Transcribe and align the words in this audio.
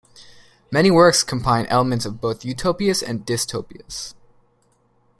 Many 0.71 0.89
works 0.89 1.21
combine 1.23 1.67
elements 1.67 2.05
of 2.05 2.19
both 2.19 2.43
utopias 2.43 3.03
and 3.03 3.23
dystopias. 3.23 4.15